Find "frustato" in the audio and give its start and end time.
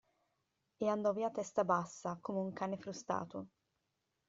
2.77-3.49